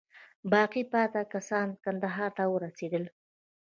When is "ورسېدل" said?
2.53-3.03